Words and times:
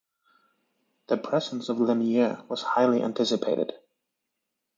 The 1.09 1.17
presence 1.17 1.69
of 1.69 1.77
Lemieux 1.77 2.49
was 2.49 2.63
highly 2.63 3.03
anticipated. 3.03 3.73